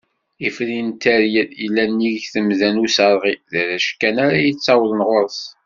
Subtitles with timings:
[0.47, 5.41] Ifri n Tteryel, yellan nnig Temda n Userɣi, d arrac kan ara yettawḍen ɣur-s.